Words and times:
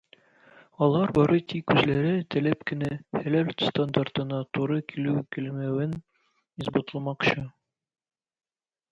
Алар 0.83 1.11
бары 1.15 1.35
тик 1.51 1.73
үзләре 1.73 2.13
теләп 2.35 2.63
кенә 2.71 2.89
"хәләл" 3.17 3.51
стандартына 3.65 4.39
туры 4.57 4.77
килү-килмәвен 4.93 5.93
исбатламакчы. 6.65 7.45